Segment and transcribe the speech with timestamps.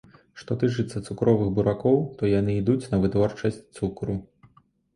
[0.43, 4.21] Што тычацца цукровых буракоў, то яны ідуць на вытворчасць цукру.